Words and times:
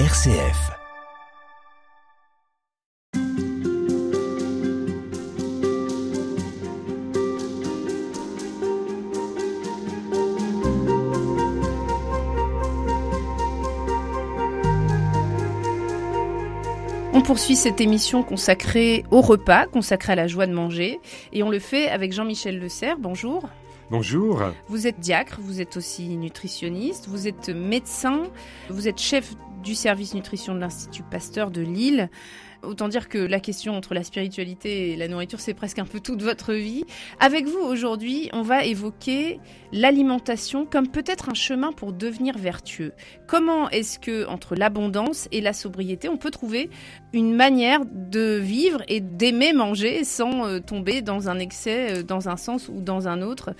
RCF. 0.00 0.72
On 17.12 17.22
poursuit 17.22 17.54
cette 17.54 17.80
émission 17.80 18.24
consacrée 18.24 19.04
au 19.12 19.20
repas, 19.20 19.66
consacrée 19.66 20.14
à 20.14 20.16
la 20.16 20.26
joie 20.26 20.48
de 20.48 20.52
manger, 20.52 20.98
et 21.32 21.44
on 21.44 21.50
le 21.50 21.60
fait 21.60 21.88
avec 21.88 22.12
Jean-Michel 22.12 22.58
Le 22.58 22.68
Serre. 22.68 22.96
Bonjour. 22.98 23.48
Bonjour. 23.92 24.42
Vous 24.68 24.88
êtes 24.88 24.98
diacre, 24.98 25.38
vous 25.40 25.60
êtes 25.60 25.76
aussi 25.76 26.08
nutritionniste, 26.16 27.06
vous 27.06 27.28
êtes 27.28 27.50
médecin, 27.50 28.24
vous 28.70 28.88
êtes 28.88 28.98
chef 28.98 29.34
du 29.64 29.74
service 29.74 30.14
nutrition 30.14 30.54
de 30.54 30.60
l'Institut 30.60 31.02
Pasteur 31.02 31.50
de 31.50 31.62
Lille. 31.62 32.10
Autant 32.66 32.88
dire 32.88 33.08
que 33.08 33.18
la 33.18 33.40
question 33.40 33.76
entre 33.76 33.94
la 33.94 34.02
spiritualité 34.02 34.90
et 34.90 34.96
la 34.96 35.08
nourriture, 35.08 35.40
c'est 35.40 35.54
presque 35.54 35.78
un 35.78 35.84
peu 35.84 36.00
toute 36.00 36.22
votre 36.22 36.52
vie. 36.52 36.84
Avec 37.20 37.46
vous 37.46 37.58
aujourd'hui, 37.58 38.30
on 38.32 38.42
va 38.42 38.64
évoquer 38.64 39.40
l'alimentation 39.72 40.66
comme 40.66 40.88
peut-être 40.88 41.28
un 41.28 41.34
chemin 41.34 41.72
pour 41.72 41.92
devenir 41.92 42.38
vertueux. 42.38 42.92
Comment 43.26 43.68
est-ce 43.70 43.98
que 43.98 44.26
entre 44.26 44.54
l'abondance 44.54 45.28
et 45.32 45.40
la 45.40 45.52
sobriété, 45.52 46.08
on 46.08 46.16
peut 46.16 46.30
trouver 46.30 46.70
une 47.12 47.34
manière 47.34 47.80
de 47.84 48.38
vivre 48.38 48.82
et 48.88 49.00
d'aimer 49.00 49.52
manger 49.52 50.04
sans 50.04 50.46
euh, 50.46 50.60
tomber 50.60 51.02
dans 51.02 51.28
un 51.28 51.38
excès 51.38 51.98
euh, 51.98 52.02
dans 52.02 52.28
un 52.28 52.36
sens 52.36 52.68
ou 52.68 52.80
dans 52.80 53.08
un 53.08 53.22
autre? 53.22 53.54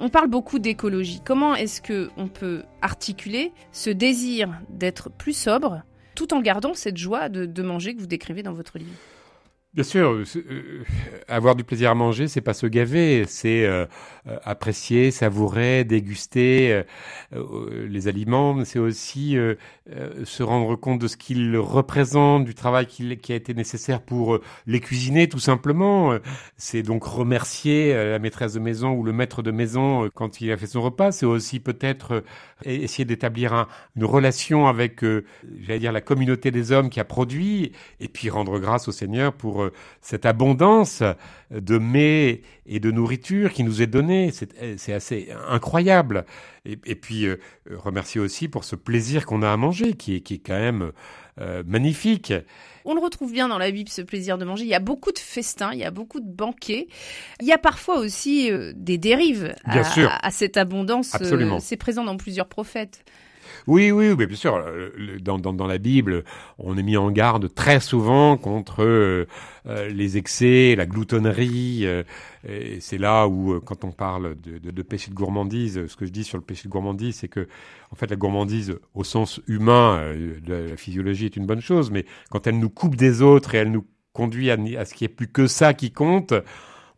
On 0.00 0.08
parle 0.08 0.28
beaucoup 0.28 0.58
d'écologie. 0.58 1.20
Comment 1.24 1.54
est-ce 1.54 1.80
que 1.80 2.10
on 2.16 2.28
peut 2.28 2.62
articuler 2.82 3.52
ce 3.72 3.90
désir 3.90 4.60
d'être 4.70 5.10
plus 5.10 5.36
sobre 5.36 5.82
tout 6.18 6.34
en 6.34 6.40
gardant 6.40 6.74
cette 6.74 6.96
joie 6.96 7.28
de, 7.28 7.62
manger 7.62 7.94
que 7.94 8.00
vous 8.00 8.08
décrivez 8.08 8.42
dans 8.42 8.52
votre 8.52 8.76
livre. 8.76 8.90
Bien 9.74 9.84
sûr, 9.84 10.12
euh, 10.12 10.24
euh, 10.36 10.82
avoir 11.28 11.54
du 11.54 11.62
plaisir 11.62 11.90
à 11.90 11.94
manger, 11.94 12.26
c'est 12.26 12.40
pas 12.40 12.54
se 12.54 12.66
gaver, 12.66 13.26
c'est 13.28 13.66
euh, 13.66 13.84
apprécier, 14.42 15.10
savourer, 15.10 15.84
déguster 15.84 16.82
les 17.32 18.08
aliments. 18.08 18.64
C'est 18.64 18.78
aussi 18.78 19.36
se 20.24 20.42
rendre 20.42 20.76
compte 20.76 20.98
de 21.00 21.08
ce 21.08 21.16
qu'ils 21.16 21.56
représentent, 21.56 22.44
du 22.44 22.54
travail 22.54 22.86
qui, 22.86 23.16
qui, 23.18 23.32
a 23.32 23.36
été 23.36 23.54
nécessaire 23.54 24.02
pour 24.02 24.38
les 24.66 24.80
cuisiner, 24.80 25.28
tout 25.28 25.38
simplement. 25.38 26.18
C'est 26.58 26.82
donc 26.82 27.04
remercier 27.04 27.94
la 27.94 28.18
maîtresse 28.18 28.52
de 28.52 28.60
maison 28.60 28.92
ou 28.92 29.02
le 29.02 29.12
maître 29.12 29.42
de 29.42 29.50
maison 29.50 30.10
quand 30.14 30.42
il 30.42 30.52
a 30.52 30.58
fait 30.58 30.66
son 30.66 30.82
repas. 30.82 31.10
C'est 31.10 31.26
aussi 31.26 31.58
peut-être 31.58 32.22
essayer 32.64 33.06
d'établir 33.06 33.66
une 33.96 34.04
relation 34.04 34.66
avec, 34.66 35.02
j'allais 35.60 35.78
dire, 35.78 35.92
la 35.92 36.02
communauté 36.02 36.50
des 36.50 36.70
hommes 36.72 36.90
qui 36.90 37.00
a 37.00 37.04
produit, 37.04 37.72
et 38.00 38.08
puis 38.08 38.28
rendre 38.28 38.58
grâce 38.58 38.88
au 38.88 38.92
Seigneur 38.92 39.32
pour 39.32 39.57
euh, 39.62 39.72
cette 40.00 40.26
abondance 40.26 41.02
de 41.50 41.78
mets 41.78 42.42
et 42.66 42.80
de 42.80 42.90
nourriture 42.90 43.52
qui 43.52 43.64
nous 43.64 43.82
est 43.82 43.86
donnée. 43.86 44.32
C'est 44.32 44.92
assez 44.92 45.28
incroyable. 45.48 46.24
Et, 46.64 46.94
puis 46.94 47.26
euh, 47.26 47.36
remercier 47.70 48.20
aussi 48.20 48.48
pour 48.48 48.64
ce 48.64 48.76
plaisir 48.76 49.24
qu'on 49.24 49.42
a 49.42 49.50
à 49.50 49.56
manger, 49.56 49.94
qui 49.94 50.16
est, 50.16 50.20
qui 50.20 50.34
est 50.34 50.38
quand 50.38 50.58
même 50.58 50.92
euh, 51.40 51.62
magnifique. 51.66 52.34
On 52.84 52.94
le 52.94 53.00
retrouve 53.00 53.32
bien 53.32 53.48
dans 53.48 53.58
la 53.58 53.70
Bible, 53.70 53.88
ce 53.88 54.02
plaisir 54.02 54.36
de 54.38 54.44
manger. 54.44 54.64
Il 54.64 54.70
y 54.70 54.74
a 54.74 54.80
beaucoup 54.80 55.12
de 55.12 55.18
festins, 55.18 55.70
il 55.72 55.78
y 55.78 55.84
a 55.84 55.90
beaucoup 55.90 56.20
de 56.20 56.30
banquets. 56.30 56.88
Il 57.40 57.46
y 57.46 57.52
a 57.52 57.58
parfois 57.58 57.98
aussi 57.98 58.50
des 58.74 58.98
dérives 58.98 59.54
à, 59.64 60.26
à, 60.26 60.30
cette 60.30 60.56
abondance. 60.56 61.16
C'est 61.60 61.76
présent 61.76 62.04
dans 62.04 62.16
plusieurs 62.16 62.48
prophètes. 62.48 63.04
Oui, 63.66 63.90
oui, 63.90 64.14
mais 64.16 64.26
bien 64.26 64.36
sûr. 64.36 64.56
Euh, 64.56 65.18
dans, 65.20 65.38
dans, 65.38 65.52
dans, 65.52 65.66
la 65.66 65.78
Bible, 65.78 66.24
on 66.58 66.76
est 66.76 66.82
mis 66.82 66.96
en 66.96 67.10
garde 67.10 67.52
très 67.54 67.80
souvent 67.80 68.36
contre 68.36 68.82
euh, 68.82 69.26
euh, 69.66 69.88
les 69.88 70.16
excès, 70.16 70.74
la 70.76 70.86
gloutonnerie. 70.86 71.84
et 72.48 72.80
c'est 72.80 72.98
là 72.98 73.26
où, 73.28 73.60
quand 73.60 73.84
on 73.84 73.92
parle 73.92 74.36
de, 74.40 74.58
de, 74.58 74.70
de, 74.70 74.82
péché 74.82 75.10
de 75.10 75.14
gourmandise, 75.14 75.86
ce 75.86 75.96
que 75.96 76.06
je 76.06 76.12
dis 76.12 76.24
sur 76.24 76.38
le 76.38 76.44
péché 76.44 76.64
de 76.64 76.72
gourmandise, 76.72 77.16
c'est 77.16 77.28
que, 77.28 77.48
en 77.90 77.96
fait, 77.96 78.10
la 78.10 78.16
gourmandise, 78.16 78.78
au 78.94 79.04
sens 79.04 79.40
humain, 79.46 80.14
de 80.14 80.68
la 80.70 80.76
physiologie 80.76 81.26
est 81.26 81.36
une 81.36 81.46
bonne 81.46 81.60
chose, 81.60 81.90
mais 81.90 82.04
quand 82.30 82.46
elle 82.46 82.58
nous 82.58 82.70
coupe 82.70 82.96
des 82.96 83.22
autres 83.22 83.54
et 83.54 83.58
elle 83.58 83.70
nous 83.70 83.86
conduit 84.12 84.50
à, 84.50 84.54
à 84.54 84.84
ce 84.84 84.94
n'y 84.94 85.04
ait 85.04 85.08
plus 85.08 85.28
que 85.28 85.46
ça 85.46 85.74
qui 85.74 85.92
compte, 85.92 86.34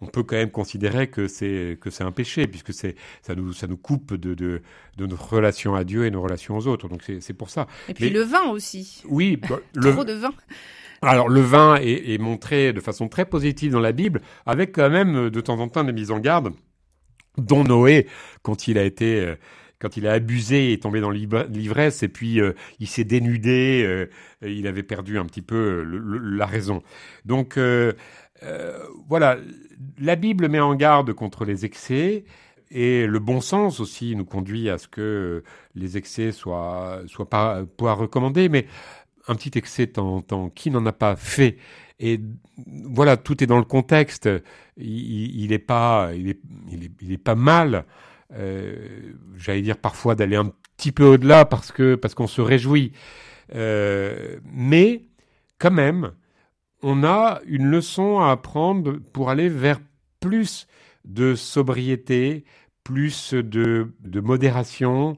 on 0.00 0.06
peut 0.06 0.22
quand 0.22 0.36
même 0.36 0.50
considérer 0.50 1.08
que 1.08 1.28
c'est 1.28 1.78
que 1.80 1.90
c'est 1.90 2.04
un 2.04 2.12
péché 2.12 2.46
puisque 2.46 2.72
c'est 2.72 2.96
ça 3.22 3.34
nous 3.34 3.52
ça 3.52 3.66
nous 3.66 3.76
coupe 3.76 4.14
de, 4.14 4.34
de, 4.34 4.62
de 4.96 5.06
notre 5.06 5.34
relation 5.34 5.74
à 5.74 5.84
Dieu 5.84 6.06
et 6.06 6.10
nos 6.10 6.22
relations 6.22 6.56
aux 6.56 6.66
autres. 6.66 6.88
Donc 6.88 7.02
c'est 7.20 7.34
pour 7.34 7.50
ça. 7.50 7.66
Et 7.88 7.94
puis 7.94 8.10
le 8.10 8.22
vin 8.22 8.48
aussi. 8.50 9.02
Oui, 9.08 9.36
bah, 9.48 9.60
le, 9.74 9.92
trop 9.92 10.04
de 10.04 10.14
vin. 10.14 10.32
Alors 11.02 11.28
le 11.28 11.40
vin 11.40 11.76
est, 11.76 12.12
est, 12.12 12.18
montré 12.18 12.72
de 12.72 12.80
façon 12.80 13.08
très 13.08 13.24
positive 13.24 13.72
dans 13.72 13.80
la 13.80 13.92
Bible, 13.92 14.20
avec 14.46 14.72
quand 14.74 14.90
même 14.90 15.30
de 15.30 15.40
temps 15.40 15.58
en 15.58 15.68
temps 15.68 15.84
des 15.84 15.92
mises 15.92 16.10
en 16.10 16.18
garde, 16.18 16.52
dont 17.38 17.64
Noé 17.64 18.06
quand 18.42 18.68
il 18.68 18.78
a 18.78 18.84
été 18.84 19.20
euh, 19.20 19.36
quand 19.80 19.96
il 19.96 20.06
a 20.06 20.12
abusé 20.12 20.70
et 20.70 20.72
est 20.74 20.82
tombé 20.82 21.00
dans 21.00 21.10
l'ivresse 21.10 22.02
et 22.02 22.08
puis 22.08 22.38
euh, 22.38 22.52
il 22.80 22.86
s'est 22.86 23.04
dénudé, 23.04 23.82
euh, 23.82 24.06
il 24.46 24.66
avait 24.66 24.82
perdu 24.82 25.18
un 25.18 25.24
petit 25.24 25.40
peu 25.40 25.82
la 25.82 26.44
raison. 26.44 26.82
Donc 27.24 27.58
voilà, 29.08 29.36
la 29.98 30.16
Bible 30.16 30.48
met 30.48 30.60
en 30.60 30.74
garde 30.74 31.12
contre 31.12 31.44
les 31.44 31.64
excès. 31.64 32.24
Et 32.72 33.06
le 33.06 33.18
bon 33.18 33.40
sens 33.40 33.80
aussi 33.80 34.14
nous 34.14 34.24
conduit 34.24 34.70
à 34.70 34.78
ce 34.78 34.86
que 34.86 35.42
les 35.74 35.96
excès 35.96 36.30
soient, 36.30 37.00
soient 37.06 37.28
pas, 37.28 37.64
pas 37.76 37.94
recommandés. 37.94 38.48
Mais 38.48 38.66
un 39.26 39.34
petit 39.34 39.58
excès 39.58 39.88
tant 39.88 40.22
qui 40.54 40.70
n'en 40.70 40.86
a 40.86 40.92
pas 40.92 41.16
fait? 41.16 41.56
Et 41.98 42.20
voilà, 42.66 43.16
tout 43.16 43.42
est 43.42 43.46
dans 43.46 43.58
le 43.58 43.64
contexte. 43.64 44.28
Il, 44.76 45.42
il 45.42 45.52
est 45.52 45.58
pas, 45.58 46.10
il 46.14 46.28
est, 46.28 46.40
il 47.00 47.12
est, 47.12 47.18
pas 47.18 47.34
mal. 47.34 47.84
Euh, 48.32 49.12
J'allais 49.36 49.62
dire 49.62 49.76
parfois 49.76 50.14
d'aller 50.14 50.36
un 50.36 50.52
petit 50.76 50.92
peu 50.92 51.04
au-delà 51.04 51.44
parce 51.44 51.72
que 51.72 51.96
parce 51.96 52.14
qu'on 52.14 52.26
se 52.26 52.40
réjouit. 52.40 52.92
Euh, 53.54 54.38
mais 54.44 55.02
quand 55.58 55.72
même, 55.72 56.12
on 56.82 57.04
a 57.04 57.40
une 57.46 57.66
leçon 57.66 58.18
à 58.20 58.30
apprendre 58.30 58.98
pour 59.12 59.30
aller 59.30 59.48
vers 59.48 59.80
plus 60.20 60.66
de 61.04 61.34
sobriété, 61.34 62.44
plus 62.84 63.34
de, 63.34 63.92
modération, 64.20 65.16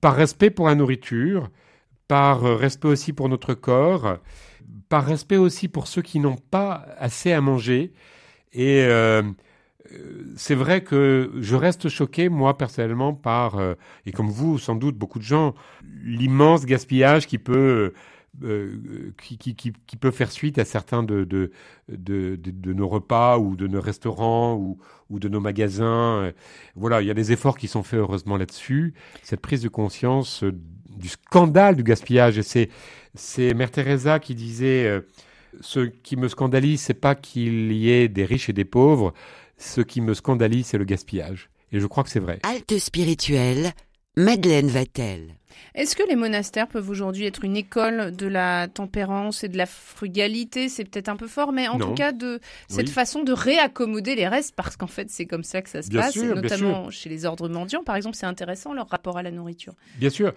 par 0.00 0.14
respect 0.14 0.50
pour 0.50 0.68
la 0.68 0.74
nourriture, 0.74 1.50
par 2.08 2.42
respect 2.42 2.88
aussi 2.88 3.12
pour 3.12 3.28
notre 3.28 3.54
corps, 3.54 4.18
par 4.88 5.04
respect 5.04 5.36
aussi 5.36 5.68
pour 5.68 5.86
ceux 5.86 6.02
qui 6.02 6.20
n'ont 6.20 6.36
pas 6.36 6.86
assez 6.98 7.32
à 7.32 7.40
manger. 7.40 7.92
Et 8.52 8.84
euh, 8.84 9.22
c'est 10.36 10.54
vrai 10.54 10.82
que 10.82 11.32
je 11.40 11.56
reste 11.56 11.88
choqué, 11.88 12.28
moi, 12.28 12.56
personnellement, 12.56 13.14
par, 13.14 13.56
euh, 13.56 13.74
et 14.06 14.12
comme 14.12 14.28
vous, 14.28 14.58
sans 14.58 14.74
doute, 14.74 14.96
beaucoup 14.96 15.18
de 15.18 15.24
gens, 15.24 15.54
l'immense 16.04 16.66
gaspillage 16.66 17.26
qui 17.26 17.38
peut 17.38 17.92
euh, 18.42 19.12
qui, 19.16 19.72
peut 20.00 20.10
faire 20.10 20.30
suite 20.30 20.58
à 20.58 20.64
certains 20.64 21.02
de, 21.02 21.50
nos 21.88 22.88
repas 22.88 23.38
ou 23.38 23.54
de 23.56 23.66
nos 23.66 23.80
restaurants 23.80 24.56
ou, 24.56 25.18
de 25.18 25.28
nos 25.28 25.40
magasins. 25.40 26.32
Voilà, 26.74 27.00
il 27.00 27.06
y 27.06 27.10
a 27.10 27.14
des 27.14 27.32
efforts 27.32 27.56
qui 27.56 27.68
sont 27.68 27.82
faits 27.82 28.00
heureusement 28.00 28.36
là-dessus. 28.36 28.94
Cette 29.22 29.40
prise 29.40 29.62
de 29.62 29.68
conscience 29.68 30.42
euh, 30.42 30.52
du 30.96 31.08
scandale 31.08 31.76
du 31.76 31.82
gaspillage. 31.82 32.38
Et 32.38 32.42
c'est, 32.42 32.70
c'est 33.14 33.54
Mère 33.54 33.70
Teresa 33.70 34.18
qui 34.18 34.34
disait 34.34 34.86
euh, 34.86 35.00
ce 35.60 35.80
qui 35.80 36.16
me 36.16 36.28
scandalise, 36.28 36.80
c'est 36.80 36.94
pas 36.94 37.14
qu'il 37.14 37.72
y 37.72 37.90
ait 37.90 38.08
des 38.08 38.24
riches 38.24 38.48
et 38.48 38.52
des 38.52 38.64
pauvres. 38.64 39.14
Ce 39.56 39.80
qui 39.80 40.00
me 40.00 40.14
scandalise, 40.14 40.66
c'est 40.66 40.78
le 40.78 40.84
gaspillage. 40.84 41.50
Et 41.72 41.80
je 41.80 41.86
crois 41.86 42.04
que 42.04 42.10
c'est 42.10 42.20
vrai. 42.20 42.40
Halte 42.42 42.78
spirituelle, 42.78 43.72
Madeleine 44.16 44.68
Vatel. 44.68 45.36
Est-ce 45.74 45.96
que 45.96 46.02
les 46.08 46.16
monastères 46.16 46.68
peuvent 46.68 46.88
aujourd'hui 46.88 47.26
être 47.26 47.44
une 47.44 47.56
école 47.56 48.14
de 48.14 48.26
la 48.26 48.68
tempérance 48.68 49.44
et 49.44 49.48
de 49.48 49.56
la 49.56 49.66
frugalité? 49.66 50.68
C'est 50.68 50.84
peut-être 50.84 51.08
un 51.08 51.16
peu 51.16 51.26
fort, 51.26 51.52
mais 51.52 51.68
en 51.68 51.78
tout 51.78 51.94
cas 51.94 52.12
de 52.12 52.40
cette 52.68 52.90
façon 52.90 53.22
de 53.22 53.32
réaccommoder 53.32 54.14
les 54.14 54.28
restes, 54.28 54.54
parce 54.54 54.76
qu'en 54.76 54.86
fait 54.86 55.10
c'est 55.10 55.26
comme 55.26 55.44
ça 55.44 55.62
que 55.62 55.68
ça 55.68 55.82
se 55.82 55.90
passe, 55.90 56.16
notamment 56.16 56.90
chez 56.90 57.08
les 57.08 57.26
ordres 57.26 57.48
mendiants, 57.48 57.84
par 57.84 57.96
exemple, 57.96 58.16
c'est 58.16 58.26
intéressant 58.26 58.72
leur 58.72 58.88
rapport 58.88 59.18
à 59.18 59.22
la 59.22 59.30
nourriture. 59.30 59.74
Bien 59.98 60.10
sûr, 60.10 60.32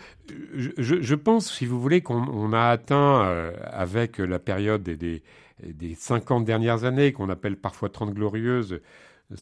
je, 0.78 1.16
pense, 1.16 1.52
si 1.52 1.66
vous 1.66 1.80
voulez, 1.80 2.02
qu'on 2.02 2.54
a 2.54 2.70
atteint 2.70 3.26
euh, 3.26 3.52
avec 3.64 4.18
la 4.18 4.40
période 4.40 4.84
des, 4.84 5.24
des, 5.64 5.96
50 5.96 6.46
dernières 6.46 6.84
années, 6.84 7.12
qu'on 7.12 7.30
appelle 7.30 7.58
parfois 7.58 7.90
30 7.90 8.14
glorieuses, 8.14 8.80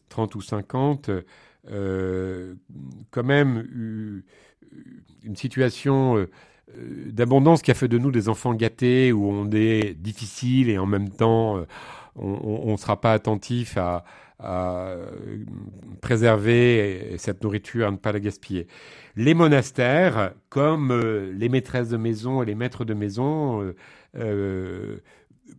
30 0.08 0.34
ou 0.34 0.40
50, 0.40 1.08
euh, 1.08 1.22
quand 1.68 3.24
même 3.24 4.22
une 5.26 5.36
situation 5.36 6.16
euh, 6.16 6.30
euh, 6.76 7.10
d'abondance 7.10 7.62
qui 7.62 7.70
a 7.70 7.74
fait 7.74 7.88
de 7.88 7.98
nous 7.98 8.10
des 8.10 8.28
enfants 8.28 8.54
gâtés, 8.54 9.12
où 9.12 9.28
on 9.28 9.50
est 9.50 9.94
difficile 9.94 10.70
et 10.70 10.78
en 10.78 10.86
même 10.86 11.10
temps 11.10 11.58
euh, 11.58 11.64
on 12.14 12.72
ne 12.72 12.76
sera 12.78 12.98
pas 12.98 13.12
attentif 13.12 13.76
à, 13.76 14.04
préserver 16.02 17.14
cette 17.16 17.42
nourriture, 17.42 17.86
à 17.86 17.90
ne 17.90 17.96
pas 17.96 18.12
la 18.12 18.20
gaspiller. 18.20 18.66
Les 19.16 19.32
monastères, 19.32 20.32
comme 20.50 20.94
les 21.34 21.48
maîtresses 21.48 21.88
de 21.88 21.96
maison 21.96 22.42
et 22.42 22.46
les 22.46 22.54
maîtres 22.54 22.84
de 22.84 22.92
maison, 22.92 23.72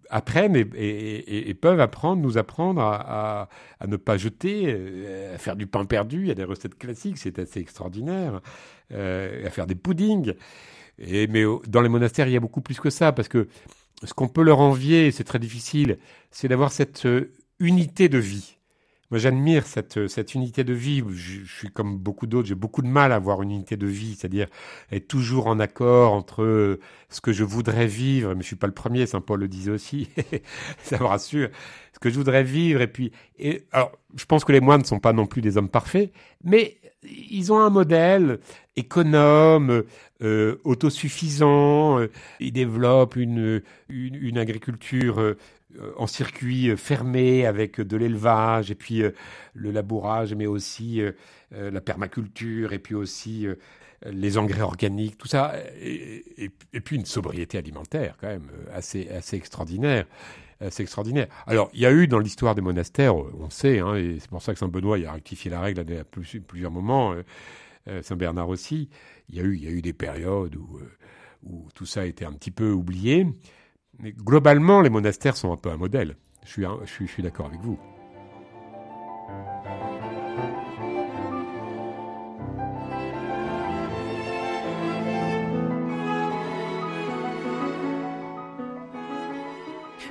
apprennent 0.10 0.56
et, 0.56 1.54
peuvent 1.60 1.80
apprendre, 1.80 2.22
nous 2.22 2.38
apprendre 2.38 2.82
à, 2.82 3.50
ne 3.86 3.98
pas 3.98 4.18
jeter, 4.18 4.66
euh, 4.68 5.36
à 5.36 5.38
faire 5.38 5.56
du 5.56 5.68
pain 5.68 5.86
perdu. 5.86 6.22
Il 6.22 6.28
y 6.28 6.32
a 6.32 6.36
des 6.36 6.44
recettes 6.44 6.78
classiques, 6.78 7.18
c'est 7.18 7.40
assez 7.40 7.60
extraordinaire. 7.60 8.42
Euh, 8.94 9.46
à 9.46 9.50
faire 9.50 9.68
des 9.68 9.76
puddings. 9.76 10.34
Et, 10.98 11.28
mais 11.28 11.44
dans 11.68 11.82
les 11.82 11.90
monastères, 11.90 12.28
il 12.28 12.34
y 12.34 12.38
a 12.38 12.40
beaucoup 12.40 12.62
plus 12.62 12.80
que 12.80 12.90
ça, 12.90 13.12
parce 13.12 13.28
que 13.28 13.50
ce 14.04 14.14
qu'on 14.14 14.30
peut 14.30 14.44
leur 14.44 14.60
envier, 14.60 15.12
c'est 15.12 15.26
très 15.26 15.40
difficile, 15.40 15.98
c'est 16.32 16.48
d'avoir 16.48 16.72
cette 16.72 17.06
euh, 17.06 17.34
unité 17.60 18.08
de 18.08 18.18
vie. 18.18 18.57
Moi, 19.10 19.20
j'admire 19.20 19.66
cette, 19.66 20.08
cette 20.10 20.36
unité 20.36 20.66
de 20.66 20.74
vie. 20.74 21.02
Je, 21.12 21.46
suis 21.46 21.70
comme 21.70 21.98
beaucoup 21.98 22.28
d'autres, 22.28 22.48
j'ai 22.48 22.56
beaucoup 22.56 22.82
de 22.82 22.88
mal 22.88 23.14
à 23.14 23.16
avoir 23.16 23.42
une 23.42 23.52
unité 23.52 23.78
de 23.78 23.88
vie, 23.88 24.16
c'est-à-dire 24.16 24.48
être 24.92 25.08
toujours 25.08 25.48
en 25.48 25.60
accord 25.62 26.12
entre 26.12 26.78
ce 27.10 27.22
que 27.22 27.32
je 27.32 27.46
voudrais 27.46 27.88
vivre, 27.88 28.34
mais 28.36 28.42
je 28.42 28.48
suis 28.48 28.56
pas 28.58 28.68
le 28.68 28.74
premier, 28.74 29.06
Saint 29.06 29.22
Paul 29.22 29.40
le 29.40 29.48
disait 29.48 29.72
aussi, 29.72 30.10
ça 30.84 31.00
me 31.00 31.06
rassure, 31.06 31.50
ce 31.98 32.00
que 32.00 32.12
je 32.12 32.16
voudrais 32.16 32.44
vivre. 32.44 32.82
Et 32.82 32.88
puis, 32.88 33.12
et, 33.40 33.64
alors, 33.72 33.92
je 34.16 34.26
pense 34.26 34.46
que 34.46 34.52
les 34.52 34.60
moines 34.60 34.82
ne 34.82 34.86
sont 34.86 35.00
pas 35.00 35.14
non 35.14 35.26
plus 35.26 35.42
des 35.42 35.58
hommes 35.58 35.70
parfaits, 35.70 36.12
mais 36.44 36.78
ils 37.04 37.52
ont 37.52 37.60
un 37.60 37.72
modèle 37.72 38.40
économe, 38.76 39.84
euh, 40.22 40.62
autosuffisant. 40.64 42.00
Euh, 42.00 42.12
ils 42.40 42.52
développent 42.52 43.16
une, 43.16 43.64
une, 43.90 44.38
agriculture 44.38 45.20
euh, 45.20 45.38
en 45.98 46.06
circuit 46.06 46.78
fermé 46.78 47.48
avec 47.48 47.82
de 47.82 47.98
l'élevage 47.98 48.70
et 48.70 48.76
puis 48.76 49.02
le 49.54 49.72
labourage, 49.72 50.36
mais 50.36 50.48
aussi 50.48 51.02
la 51.52 51.82
permaculture 51.82 52.74
et 52.74 52.80
puis 52.80 52.96
aussi 52.96 53.46
les 54.06 54.38
engrais 54.38 54.62
organiques, 54.62 55.18
tout 55.18 55.28
ça, 55.28 55.56
et, 55.82 56.52
puis 56.84 56.96
une 56.96 57.06
sobriété 57.06 57.58
alimentaire 57.58 58.16
quand 58.20 58.28
même 58.28 58.50
assez, 58.74 59.10
assez 59.10 59.38
extraordinaire. 59.38 60.06
Extraordinaire. 60.60 61.28
Alors, 61.46 61.70
il 61.74 61.82
y 61.82 61.86
a 61.86 61.92
eu 61.92 62.08
dans 62.08 62.18
l'histoire 62.18 62.56
des 62.56 62.62
monastères, 62.62 63.16
on 63.16 63.50
sait, 63.52 63.78
hein, 63.78 63.96
et 63.96 64.18
c'est 64.20 64.30
pour 64.30 64.42
ça 64.42 64.54
que 64.54 64.60
Saint 64.60 64.68
Benoît 64.68 64.98
a 65.08 65.12
rectifié 65.12 65.52
la 65.52 65.62
règle 65.62 65.82
à 65.82 66.04
plusieurs 66.04 66.72
moments, 66.72 67.14
Saint 68.02 68.16
Bernard 68.16 68.50
aussi, 68.50 68.90
il 69.30 69.36
y 69.36 69.40
a 69.40 69.44
eu, 69.44 69.56
il 69.56 69.64
y 69.64 69.68
a 69.68 69.70
eu 69.70 69.84
des 69.84 69.94
périodes 69.94 70.56
où, 70.56 70.80
où 71.44 71.68
tout 71.74 71.86
ça 71.86 72.02
a 72.02 72.06
été 72.06 72.26
un 72.26 72.34
petit 72.34 72.52
peu 72.52 72.72
oublié. 72.72 73.28
Mais 74.00 74.12
globalement, 74.12 74.82
les 74.82 74.90
monastères 74.90 75.38
sont 75.38 75.52
un 75.52 75.58
peu 75.58 75.70
un 75.70 75.78
modèle. 75.78 76.16
Je 76.46 76.52
suis, 76.52 76.64
je 76.86 77.06
suis, 77.06 77.24
d'accord 77.24 77.48
avec 77.48 77.60
vous. 77.62 77.78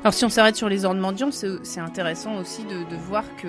Alors 0.06 0.14
si 0.14 0.24
on 0.24 0.28
s'arrête 0.28 0.54
sur 0.54 0.68
les 0.68 0.84
ordres 0.84 1.00
mendiants, 1.00 1.32
c'est 1.32 1.80
intéressant 1.80 2.36
aussi 2.36 2.62
de, 2.62 2.88
de 2.88 2.96
voir 2.96 3.24
que 3.34 3.48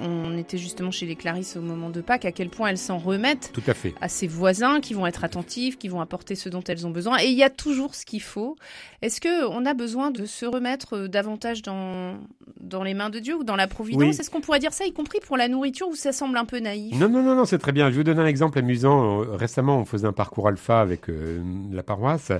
on 0.00 0.36
était 0.36 0.58
justement 0.58 0.90
chez 0.90 1.06
les 1.06 1.16
Clarisses 1.16 1.56
au 1.56 1.60
moment 1.60 1.90
de 1.90 2.00
Pâques, 2.00 2.24
à 2.24 2.32
quel 2.32 2.48
point 2.48 2.68
elles 2.68 2.78
s'en 2.78 2.98
remettent 2.98 3.50
Tout 3.52 3.62
à, 3.66 3.74
fait. 3.74 3.94
à 4.00 4.08
ses 4.08 4.26
voisins 4.26 4.80
qui 4.80 4.94
vont 4.94 5.06
être 5.06 5.24
attentifs, 5.24 5.78
qui 5.78 5.88
vont 5.88 6.00
apporter 6.00 6.34
ce 6.34 6.48
dont 6.48 6.62
elles 6.64 6.86
ont 6.86 6.90
besoin. 6.90 7.18
Et 7.20 7.26
il 7.26 7.34
y 7.34 7.42
a 7.42 7.50
toujours 7.50 7.94
ce 7.94 8.04
qu'il 8.04 8.22
faut. 8.22 8.56
Est-ce 9.02 9.20
qu'on 9.20 9.66
a 9.66 9.74
besoin 9.74 10.10
de 10.10 10.24
se 10.24 10.46
remettre 10.46 10.96
euh, 10.96 11.08
davantage 11.08 11.62
dans, 11.62 12.18
dans 12.60 12.82
les 12.82 12.94
mains 12.94 13.10
de 13.10 13.18
Dieu 13.18 13.36
ou 13.36 13.44
dans 13.44 13.56
la 13.56 13.66
providence? 13.66 14.18
Est-ce 14.18 14.30
qu'on 14.30 14.40
pourrait 14.40 14.58
dire 14.58 14.72
ça, 14.72 14.84
y 14.86 14.92
compris 14.92 15.18
pour 15.26 15.36
la 15.36 15.48
nourriture, 15.48 15.88
ou 15.88 15.94
ça 15.94 16.12
semble 16.12 16.36
un 16.36 16.44
peu 16.44 16.58
naïf? 16.58 16.98
Non, 16.98 17.08
non, 17.08 17.22
non, 17.22 17.34
non 17.34 17.44
c'est 17.44 17.58
très 17.58 17.72
bien. 17.72 17.86
Je 17.86 17.92
vais 17.92 17.98
vous 17.98 18.04
donner 18.04 18.22
un 18.22 18.26
exemple 18.26 18.58
amusant. 18.58 19.22
Euh, 19.22 19.36
récemment, 19.36 19.78
on 19.78 19.84
faisait 19.84 20.06
un 20.06 20.12
parcours 20.12 20.48
alpha 20.48 20.80
avec 20.80 21.08
euh, 21.08 21.42
la 21.70 21.82
paroisse. 21.82 22.32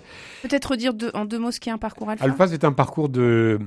Peut-être 0.43 0.77
dire 0.77 0.93
en 1.15 1.25
deux 1.25 1.39
mots 1.39 1.51
ce 1.51 1.61
qu'est 1.61 1.71
un 1.71 1.79
parcours 1.79 2.11
alpha? 2.11 2.25
Alpha, 2.25 2.49
c'est 2.49 2.65
un 2.65 2.73
parcours 2.73 3.09
de, 3.09 3.59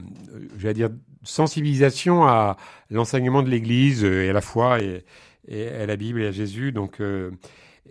je 0.57 0.67
vais 0.67 0.73
dire, 0.73 0.89
sensibilisation 1.27 2.25
à 2.25 2.57
l'enseignement 2.89 3.44
de 3.44 3.50
l'Église 3.50 4.03
et 4.03 4.29
à 4.29 4.33
la 4.33 4.41
foi 4.41 4.79
et, 4.81 5.03
à 5.50 5.85
la 5.85 5.95
Bible 5.95 6.21
et 6.21 6.27
à 6.27 6.31
Jésus. 6.31 6.71
Donc, 6.71 7.00
euh, 7.00 7.31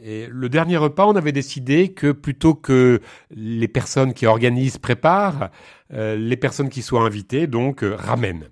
et 0.02 0.26
le 0.30 0.48
dernier 0.48 0.76
repas, 0.76 1.06
on 1.06 1.16
avait 1.16 1.32
décidé 1.32 1.92
que 1.92 2.12
plutôt 2.12 2.54
que 2.54 3.00
les 3.30 3.68
personnes 3.68 4.12
qui 4.12 4.26
organisent 4.26 4.78
préparent, 4.78 5.50
euh, 5.92 6.16
les 6.16 6.36
personnes 6.36 6.68
qui 6.68 6.82
soient 6.82 7.02
invitées 7.02 7.46
donc 7.46 7.82
euh, 7.82 7.94
ramènent. 7.94 8.48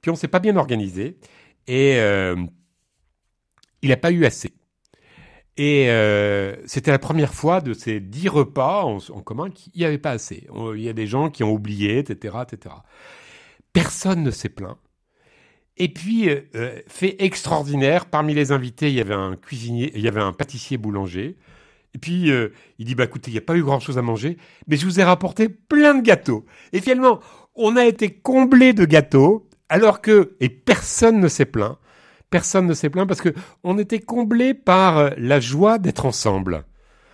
Puis 0.00 0.10
on 0.10 0.16
s'est 0.16 0.28
pas 0.28 0.40
bien 0.40 0.56
organisé 0.56 1.18
et 1.66 1.98
il 3.82 3.88
n'a 3.88 3.96
pas 3.96 4.10
eu 4.10 4.24
assez. 4.24 4.54
Et 5.58 5.90
c'était 6.64 6.90
la 6.90 6.98
première 6.98 7.34
fois 7.34 7.60
de 7.60 7.74
ces 7.74 8.00
dix 8.00 8.28
repas 8.30 8.82
en, 8.82 8.96
en 8.96 9.20
commun 9.20 9.50
qu'il 9.50 9.72
n'y 9.76 9.84
avait 9.84 9.98
pas 9.98 10.12
assez. 10.12 10.48
Il 10.74 10.80
y 10.80 10.88
a 10.88 10.94
des 10.94 11.06
gens 11.06 11.28
qui 11.28 11.44
ont 11.44 11.52
oublié, 11.52 11.98
etc., 11.98 12.38
etc. 12.42 12.76
Personne 13.72 14.22
ne 14.22 14.30
s'est 14.30 14.48
plaint. 14.48 14.76
Et 15.76 15.88
puis, 15.88 16.28
euh, 16.28 16.42
euh, 16.56 16.78
fait 16.88 17.16
extraordinaire, 17.20 18.06
parmi 18.06 18.34
les 18.34 18.52
invités, 18.52 18.88
il 18.88 18.94
y 18.96 19.00
avait 19.00 19.14
un 19.14 19.36
cuisinier, 19.36 19.90
il 19.94 20.02
y 20.02 20.08
avait 20.08 20.20
un 20.20 20.32
pâtissier 20.32 20.76
boulanger. 20.76 21.36
Et 21.94 21.98
puis, 21.98 22.30
euh, 22.30 22.52
il 22.78 22.84
dit, 22.84 22.94
bah 22.94 23.04
écoutez, 23.04 23.30
il 23.30 23.34
n'y 23.34 23.38
a 23.38 23.42
pas 23.42 23.56
eu 23.56 23.62
grand-chose 23.62 23.96
à 23.96 24.02
manger, 24.02 24.36
mais 24.66 24.76
je 24.76 24.84
vous 24.84 25.00
ai 25.00 25.04
rapporté 25.04 25.48
plein 25.48 25.94
de 25.94 26.02
gâteaux. 26.02 26.44
Et 26.72 26.80
finalement, 26.80 27.20
on 27.54 27.76
a 27.76 27.86
été 27.86 28.10
comblé 28.10 28.72
de 28.74 28.84
gâteaux, 28.84 29.48
alors 29.68 30.02
que, 30.02 30.36
et 30.40 30.48
personne 30.50 31.18
ne 31.18 31.28
s'est 31.28 31.46
plaint, 31.46 31.78
personne 32.28 32.66
ne 32.66 32.74
s'est 32.74 32.90
plaint 32.90 33.08
parce 33.08 33.22
que 33.22 33.32
on 33.64 33.78
était 33.78 34.00
comblé 34.00 34.54
par 34.54 35.10
la 35.16 35.40
joie 35.40 35.78
d'être 35.78 36.06
ensemble 36.06 36.64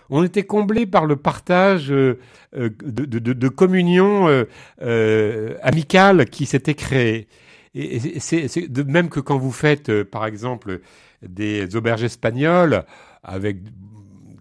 on 0.09 0.23
était 0.23 0.43
comblé 0.43 0.85
par 0.85 1.05
le 1.05 1.15
partage 1.15 1.91
euh, 1.91 2.19
euh, 2.55 2.69
de, 2.79 3.47
communion 3.49 4.45
euh, 4.81 5.55
amicale 5.61 6.25
qui 6.25 6.45
s'était 6.45 6.75
créé. 6.75 7.27
Et 7.75 8.19
c'est 8.19 8.71
de 8.71 8.83
même 8.83 9.09
que 9.09 9.19
quand 9.19 9.37
vous 9.37 9.51
faites, 9.51 10.03
par 10.03 10.25
exemple, 10.25 10.81
des 11.21 11.75
auberges 11.75 12.03
espagnoles 12.03 12.85
avec 13.23 13.57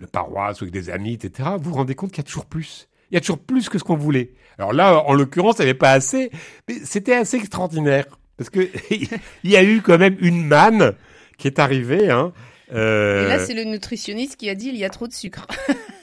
la 0.01 0.07
paroisse 0.07 0.61
ou 0.61 0.65
avec 0.65 0.73
des 0.73 0.89
amis, 0.89 1.15
etc., 1.15 1.51
vous 1.59 1.71
vous 1.71 1.77
rendez 1.77 1.95
compte 1.95 2.13
qu'il 2.13 2.23
y 2.23 2.27
a 2.27 2.29
toujours 2.29 2.47
plus. 2.47 2.89
Il 3.11 3.15
y 3.15 3.19
a 3.19 3.21
toujours 3.21 3.39
plus 3.39 3.69
que 3.69 3.79
ce 3.79 3.85
qu'on 3.85 3.97
voulait. 3.97 4.33
Alors 4.59 4.73
là, 4.73 5.03
en 5.07 5.13
l'occurrence, 5.13 5.57
il 5.59 5.63
n'y 5.63 5.71
avait 5.71 5.75
pas 5.75 5.93
assez, 5.93 6.31
mais 6.67 6.77
c'était 6.85 7.15
assez 7.15 7.37
extraordinaire. 7.37 8.07
Parce 8.39 8.49
que 8.49 8.61
il 8.91 9.51
y 9.51 9.57
a 9.57 9.63
eu 9.63 9.83
quand 9.83 9.99
même 9.99 10.17
une 10.21 10.47
manne 10.47 10.95
qui 11.37 11.47
est 11.47 11.59
arrivée, 11.59 12.11
hein, 12.11 12.33
euh, 12.73 13.25
Et 13.25 13.29
là, 13.29 13.39
c'est 13.39 13.55
le 13.55 13.65
nutritionniste 13.65 14.37
qui 14.37 14.49
a 14.51 14.55
dit 14.55 14.69
il 14.69 14.77
y 14.77 14.85
a 14.85 14.91
trop 14.91 15.07
de 15.07 15.13
sucre. 15.13 15.47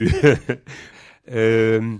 euh, 1.30 1.96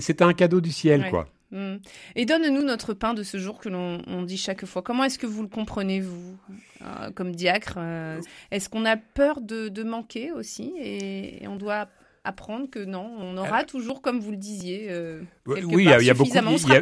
c'est 0.00 0.22
un 0.22 0.32
cadeau 0.32 0.60
du 0.60 0.72
ciel, 0.72 1.08
quoi. 1.10 1.28
Hmm. 1.54 1.76
Et 2.16 2.26
donne-nous 2.26 2.62
notre 2.62 2.94
pain 2.94 3.14
de 3.14 3.22
ce 3.22 3.38
jour 3.38 3.58
que 3.58 3.68
l'on 3.68 4.22
dit 4.22 4.36
chaque 4.36 4.64
fois. 4.64 4.82
Comment 4.82 5.04
est-ce 5.04 5.20
que 5.20 5.26
vous 5.26 5.42
le 5.42 5.48
comprenez, 5.48 6.00
vous, 6.00 6.36
euh, 6.82 7.12
comme 7.12 7.32
diacre 7.32 7.76
euh, 7.78 8.20
Est-ce 8.50 8.68
qu'on 8.68 8.84
a 8.84 8.96
peur 8.96 9.40
de, 9.40 9.68
de 9.68 9.82
manquer 9.84 10.32
aussi 10.32 10.74
et, 10.80 11.46
on 11.46 11.54
doit 11.54 11.88
apprendre 12.24 12.70
que 12.70 12.82
non, 12.82 13.06
on 13.20 13.36
aura 13.36 13.60
euh, 13.60 13.64
toujours, 13.66 14.00
comme 14.00 14.18
vous 14.18 14.30
le 14.30 14.38
disiez, 14.38 14.86
euh, 14.88 15.20
oui, 15.46 15.58
il 15.60 15.82
y, 15.82 15.88
a, 15.88 16.14
beaucoup, 16.14 16.30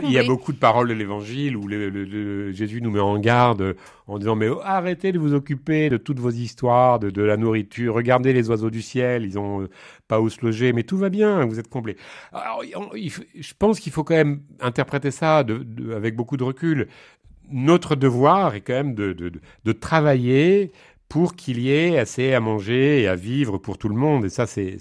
il, 0.04 0.12
y 0.12 0.18
a, 0.18 0.22
beaucoup 0.22 0.52
de 0.52 0.56
paroles 0.58 0.88
de 0.88 0.94
l'Évangile 0.94 1.56
où 1.56 1.68
Jésus 2.52 2.80
nous 2.80 2.92
met 2.92 3.00
en 3.00 3.18
garde 3.18 3.74
en 4.06 4.18
disant 4.18 4.36
mais 4.36 4.46
arrêtez 4.62 5.10
de 5.10 5.18
vous 5.18 5.34
occuper 5.34 5.90
de 5.90 5.96
toutes 5.96 6.20
vos 6.20 6.30
histoires, 6.30 7.00
de, 7.00 7.10
de 7.10 7.22
la 7.22 7.36
nourriture, 7.36 7.94
regardez 7.94 8.32
les 8.32 8.50
oiseaux 8.50 8.70
du 8.70 8.82
ciel, 8.82 9.24
ils 9.24 9.36
ont 9.36 9.62
euh, 9.62 9.68
pas 10.06 10.20
où 10.20 10.30
se 10.30 10.40
loger, 10.42 10.72
mais 10.72 10.84
tout 10.84 10.96
va 10.96 11.08
bien, 11.08 11.44
vous 11.44 11.58
êtes 11.58 11.68
comblés. 11.68 11.96
Alors, 12.32 12.62
je 12.64 13.52
pense 13.58 13.80
qu'il 13.80 13.90
faut 13.90 14.04
quand 14.04 14.14
même 14.14 14.42
interpréter 14.60 15.10
ça 15.10 15.42
de, 15.42 15.92
avec 15.92 16.14
beaucoup 16.14 16.36
de 16.36 16.44
recul. 16.44 16.86
Notre 17.50 17.96
devoir 17.96 18.54
est 18.54 18.60
quand 18.60 18.74
même 18.74 18.94
de, 18.94 19.12
de 19.12 19.72
travailler 19.72 20.70
pour 21.12 21.36
qu'il 21.36 21.60
y 21.60 21.70
ait 21.70 21.98
assez 21.98 22.32
à 22.32 22.40
manger 22.40 23.02
et 23.02 23.06
à 23.06 23.16
vivre 23.16 23.58
pour 23.58 23.76
tout 23.76 23.90
le 23.90 23.94
monde. 23.94 24.24
Et 24.24 24.30
ça, 24.30 24.46
c'est 24.46 24.78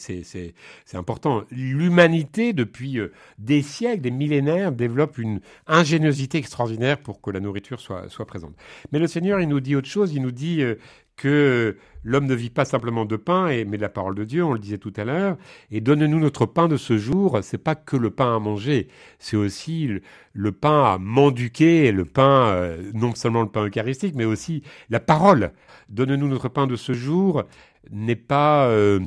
important. 0.93 1.43
L'humanité, 1.51 2.53
depuis 2.53 2.99
euh, 2.99 3.11
des 3.37 3.61
siècles, 3.61 3.99
des 3.99 4.11
millénaires, 4.11 4.71
développe 4.71 5.17
une 5.17 5.41
ingéniosité 5.67 6.37
extraordinaire 6.37 6.99
pour 6.99 7.19
que 7.19 7.31
la 7.31 7.41
nourriture 7.41 7.81
soit, 7.81 8.07
soit 8.07 8.25
présente. 8.25 8.53
Mais 8.93 8.99
le 8.99 9.07
Seigneur, 9.07 9.41
il 9.41 9.49
nous 9.49 9.59
dit 9.59 9.75
autre 9.75 9.89
chose. 9.89 10.13
Il 10.13 10.21
nous 10.21 10.31
dit 10.31 10.61
euh, 10.61 10.75
que 11.21 11.77
l'homme 12.03 12.25
ne 12.25 12.33
vit 12.33 12.49
pas 12.49 12.65
simplement 12.65 13.05
de 13.05 13.15
pain, 13.15 13.49
et, 13.49 13.63
mais 13.63 13.77
de 13.77 13.81
la 13.83 13.89
parole 13.89 14.15
de 14.15 14.23
Dieu, 14.23 14.43
on 14.43 14.53
le 14.53 14.59
disait 14.59 14.79
tout 14.79 14.93
à 14.97 15.05
l'heure, 15.05 15.37
et 15.69 15.79
donne-nous 15.79 16.19
notre 16.19 16.47
pain 16.47 16.67
de 16.67 16.77
ce 16.77 16.97
jour, 16.97 17.39
c'est 17.43 17.59
pas 17.59 17.75
que 17.75 17.95
le 17.95 18.09
pain 18.09 18.35
à 18.35 18.39
manger, 18.39 18.87
c'est 19.19 19.37
aussi 19.37 19.87
le, 20.33 20.51
pain 20.51 20.93
à 20.93 20.97
mendiquer, 20.97 21.91
le 21.91 22.05
pain, 22.05 22.47
euh, 22.47 22.91
non 22.95 23.13
seulement 23.13 23.43
le 23.43 23.49
pain 23.49 23.67
eucharistique, 23.67 24.15
mais 24.15 24.25
aussi 24.25 24.63
la 24.89 24.99
parole. 24.99 25.51
Donne-nous 25.89 26.27
notre 26.27 26.49
pain 26.49 26.65
de 26.65 26.75
ce 26.75 26.93
jour. 26.93 27.43
N'est 27.91 28.15
pas... 28.15 28.67
Euh, 28.67 28.99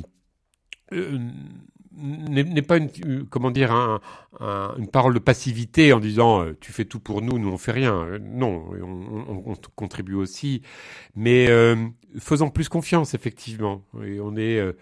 euh, 0.93 1.19
n'est 1.97 2.61
pas 2.61 2.77
une, 2.77 3.25
comment 3.29 3.51
dire, 3.51 3.71
une 4.41 4.87
parole 4.87 5.13
de 5.13 5.19
passivité 5.19 5.93
en 5.93 5.99
disant 5.99 6.43
euh, 6.43 6.57
tu 6.59 6.71
fais 6.71 6.85
tout 6.85 6.99
pour 6.99 7.21
nous, 7.21 7.39
nous 7.39 7.49
on 7.49 7.57
fait 7.57 7.71
rien. 7.71 8.19
Non, 8.19 8.65
on, 8.81 9.55
contribue 9.75 10.15
aussi, 10.15 10.61
mais 11.15 11.47
euh, 11.49 11.75
faisons 12.19 12.49
plus 12.49 12.69
confiance 12.69 13.13
effectivement. 13.13 13.83
On 13.93 14.35
est, 14.35 14.59
euh, 14.59 14.73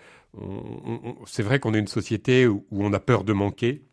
c'est 1.25 1.43
vrai 1.43 1.59
qu'on 1.59 1.73
est 1.73 1.79
une 1.79 1.87
société 1.87 2.47
où, 2.47 2.65
on 2.71 2.93
a 2.93 2.99
peur 2.99 3.23
de 3.23 3.33
manquer. 3.33 3.83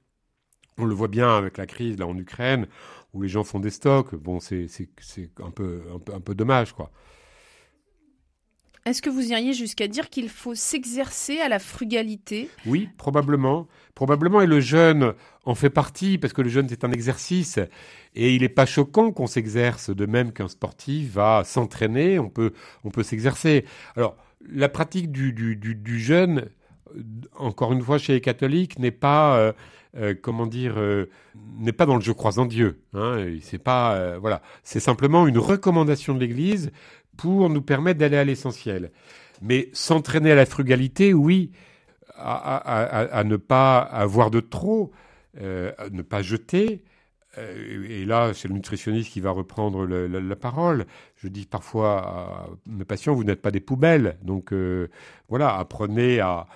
On 0.78 0.84
le 0.84 0.94
voit 0.94 1.08
bien 1.08 1.36
avec 1.36 1.58
la 1.58 1.66
crise 1.66 1.98
là 1.98 2.06
en 2.06 2.16
Ukraine, 2.16 2.66
où 3.12 3.22
les 3.22 3.28
gens 3.28 3.44
font 3.44 3.60
des 3.60 3.70
stocks. 3.70 4.14
Bon, 4.14 4.40
c'est 4.40 4.66
un 5.42 5.50
peu, 5.50 5.82
un 5.94 5.98
peu, 5.98 6.14
un 6.14 6.20
peu 6.20 6.34
dommage 6.34 6.72
quoi. 6.72 6.90
Est-ce 8.86 9.02
que 9.02 9.10
vous 9.10 9.30
iriez 9.30 9.52
jusqu'à 9.52 9.88
dire 9.88 10.08
qu'il 10.08 10.30
faut 10.30 10.54
s'exercer 10.54 11.38
à 11.40 11.48
la 11.48 11.58
frugalité? 11.58 12.48
Oui, 12.64 12.88
probablement. 12.96 13.68
Probablement, 13.94 14.40
et 14.40 14.46
le 14.46 14.60
jeûne 14.60 15.12
en 15.44 15.54
fait 15.54 15.68
partie, 15.68 16.16
parce 16.16 16.32
que 16.32 16.40
le 16.40 16.48
jeûne, 16.48 16.66
c'est 16.68 16.84
un 16.84 16.92
exercice. 16.92 17.58
Et 18.14 18.34
il 18.34 18.40
n'est 18.40 18.48
pas 18.48 18.64
choquant 18.64 19.12
qu'on 19.12 19.26
s'exerce, 19.26 19.90
de 19.90 20.06
même 20.06 20.32
qu'un 20.32 20.48
sportif 20.48 21.12
va 21.12 21.42
s'entraîner, 21.44 22.18
on 22.18 22.30
peut, 22.30 22.52
on 22.84 22.90
peut 22.90 23.02
s'exercer. 23.02 23.66
Alors, 23.96 24.16
la 24.50 24.70
pratique 24.70 25.12
du, 25.12 25.34
du, 25.34 25.56
du, 25.56 26.00
jeûne, 26.00 26.46
encore 27.36 27.72
une 27.72 27.82
fois, 27.82 27.98
chez 27.98 28.14
les 28.14 28.20
catholiques, 28.20 28.78
n'est 28.78 28.90
pas... 28.90 29.36
Euh, 29.36 29.52
euh, 29.96 30.14
comment 30.14 30.46
dire, 30.46 30.74
euh, 30.76 31.10
n'est 31.58 31.72
pas 31.72 31.84
dans 31.84 31.96
le 31.96 32.00
je 32.00 32.12
crois 32.12 32.38
en 32.38 32.46
Dieu. 32.46 32.80
Hein, 32.94 33.26
c'est 33.42 33.58
pas, 33.58 34.18
voilà, 34.18 34.40
c'est 34.62 34.78
simplement 34.78 35.26
une 35.26 35.38
recommandation 35.38 36.14
de 36.14 36.20
l'Église 36.20 36.70
pour 37.20 37.50
nous 37.50 37.60
permettre 37.60 37.98
d'aller 37.98 38.16
à 38.16 38.24
l'essentiel. 38.24 38.92
Mais 39.42 39.68
s'entraîner 39.74 40.32
à 40.32 40.34
la 40.34 40.46
frugalité, 40.46 41.12
oui, 41.12 41.50
à, 42.16 43.22
ne 43.26 43.36
pas 43.36 43.78
avoir 43.78 44.30
de 44.30 44.40
trop, 44.40 44.90
euh, 45.40 45.72
à 45.76 45.90
ne 45.90 46.00
pas 46.00 46.22
jeter. 46.22 46.82
Euh, 47.36 47.86
et 47.88 48.06
là, 48.06 48.32
c'est 48.34 48.48
le 48.48 48.54
nutritionniste 48.54 49.10
qui 49.12 49.20
va 49.20 49.32
reprendre 49.32 49.86
la 49.86 50.36
parole. 50.36 50.86
Je 51.22 51.28
dis 51.28 51.46
parfois 51.46 51.98
à 51.98 52.46
mes 52.66 52.84
patients, 52.84 53.14
vous 53.14 53.24
n'êtes 53.24 53.42
pas 53.42 53.50
des 53.50 53.60
poubelles. 53.60 54.18
Donc 54.22 54.52
euh, 54.52 54.88
voilà, 55.28 55.56
apprenez 55.56 56.20
à 56.20 56.46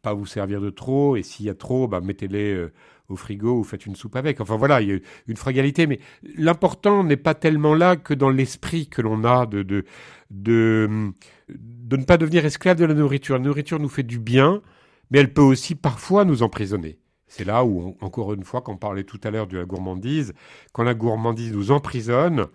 pas 0.00 0.14
vous 0.14 0.24
servir 0.24 0.62
de 0.62 0.70
trop. 0.70 1.16
Et 1.16 1.22
s'il 1.22 1.44
y 1.44 1.50
a 1.50 1.54
trop, 1.54 1.86
bah, 1.86 2.00
mettez-les 2.00 2.68
au 3.08 3.16
frigo 3.16 3.58
ou 3.60 3.64
faites 3.64 3.86
une 3.86 3.94
soupe 3.94 4.16
avec. 4.16 4.40
Enfin 4.40 4.56
voilà, 4.56 4.80
il 4.80 4.88
y 4.88 4.92
a 4.92 4.98
une 5.26 5.36
frugalité, 5.36 5.86
mais 5.86 6.00
l'important 6.22 7.04
n'est 7.04 7.16
pas 7.16 7.34
tellement 7.34 7.74
là 7.74 7.96
que 7.96 8.14
dans 8.14 8.30
l'esprit 8.30 8.88
que 8.88 9.02
l'on 9.02 9.24
a 9.24 9.46
de, 9.46 9.62
de, 9.62 9.84
de, 10.30 11.12
de 11.48 11.96
ne 11.96 12.04
pas 12.04 12.16
devenir 12.16 12.44
esclave 12.44 12.78
de 12.78 12.84
la 12.84 12.94
nourriture. 12.94 13.36
La 13.36 13.44
nourriture 13.44 13.78
nous 13.78 13.88
fait 13.88 14.02
du 14.02 14.18
bien, 14.18 14.62
mais 15.10 15.18
elle 15.18 15.32
peut 15.32 15.42
aussi 15.42 15.74
parfois 15.74 16.24
nous 16.24 16.42
emprisonner. 16.42 16.98
C'est 17.28 17.44
là 17.44 17.64
où, 17.64 17.96
encore 18.00 18.32
une 18.34 18.44
fois, 18.44 18.62
quand 18.62 18.72
on 18.72 18.76
parlait 18.76 19.04
tout 19.04 19.20
à 19.24 19.30
l'heure 19.30 19.48
de 19.48 19.58
la 19.58 19.64
gourmandise, 19.64 20.32
quand 20.72 20.84
la 20.84 20.94
gourmandise 20.94 21.52
nous 21.52 21.72
emprisonne, 21.72 22.46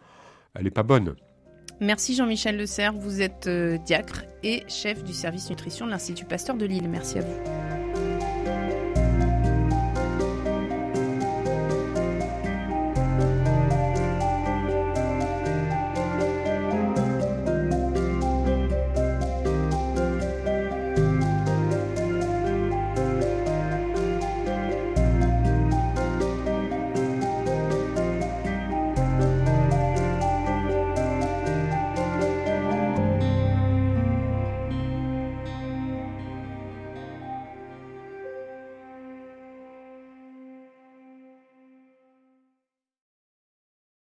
elle 0.55 0.63
n'est 0.63 0.71
pas 0.71 0.83
bonne. 0.83 1.15
Merci 1.79 2.15
Jean-Michel 2.15 2.57
Le 2.57 2.65
Serre, 2.67 2.93
vous 2.93 3.21
êtes 3.21 3.47
euh, 3.47 3.77
diacre 3.79 4.23
et 4.43 4.63
chef 4.67 5.03
du 5.03 5.13
service 5.13 5.49
nutrition 5.49 5.87
de 5.87 5.91
l'Institut 5.91 6.25
Pasteur 6.25 6.55
de 6.55 6.65
Lille. 6.65 6.87
Merci 6.87 7.17
à 7.17 7.21
vous. 7.21 7.70